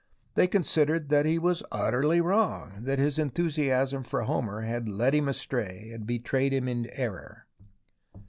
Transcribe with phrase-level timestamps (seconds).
[0.33, 5.27] They considered that he was utterly wrong, that his enthusiasm for Homer had led him
[5.27, 7.45] astray and betrayed him into error.